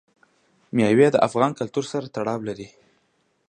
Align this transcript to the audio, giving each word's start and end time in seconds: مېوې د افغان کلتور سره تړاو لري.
مېوې 0.75 1.07
د 1.11 1.17
افغان 1.27 1.51
کلتور 1.59 1.85
سره 1.91 2.11
تړاو 2.15 2.39
لري. 2.47 2.67